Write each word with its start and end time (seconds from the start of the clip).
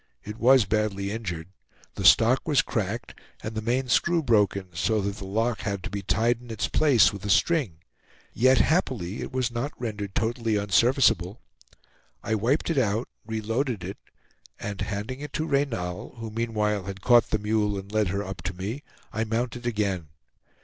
It 0.23 0.37
was 0.39 0.65
badly 0.65 1.11
injured. 1.11 1.49
The 1.93 2.05
stock 2.05 2.47
was 2.47 2.63
cracked, 2.63 3.13
and 3.43 3.53
the 3.53 3.61
main 3.61 3.87
screw 3.87 4.23
broken, 4.23 4.69
so 4.73 4.99
that 5.01 5.17
the 5.17 5.25
lock 5.27 5.59
had 5.61 5.83
to 5.83 5.91
be 5.91 6.01
tied 6.01 6.41
in 6.41 6.49
its 6.49 6.67
place 6.67 7.13
with 7.13 7.23
a 7.23 7.29
string; 7.29 7.73
yet 8.33 8.57
happily 8.57 9.21
it 9.21 9.31
was 9.31 9.51
not 9.51 9.79
rendered 9.79 10.15
totally 10.15 10.55
unserviceable. 10.57 11.39
I 12.23 12.33
wiped 12.33 12.71
it 12.71 12.79
out, 12.79 13.09
reloaded 13.27 13.83
it, 13.83 13.99
and 14.59 14.81
handing 14.81 15.19
it 15.19 15.33
to 15.33 15.45
Reynal, 15.45 16.15
who 16.15 16.31
meanwhile 16.31 16.85
had 16.85 17.01
caught 17.01 17.29
the 17.29 17.37
mule 17.37 17.77
and 17.77 17.91
led 17.91 18.07
her 18.07 18.23
up 18.23 18.41
to 18.45 18.55
me, 18.55 18.81
I 19.13 19.23
mounted 19.23 19.67
again. 19.67 20.07